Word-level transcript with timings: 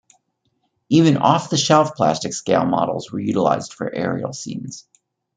Even 0.89 1.17
off-the-shelf 1.17 1.93
plastic 1.95 2.33
scale 2.33 2.65
models 2.65 3.11
were 3.11 3.19
utilized 3.19 3.71
for 3.71 3.93
aerial 3.93 4.33
scenes. 4.33 4.87